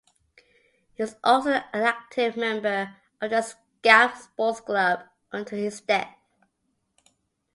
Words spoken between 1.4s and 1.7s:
an